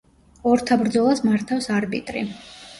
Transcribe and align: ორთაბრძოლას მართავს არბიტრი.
ორთაბრძოლას 0.51 1.23
მართავს 1.29 1.71
არბიტრი. 1.79 2.27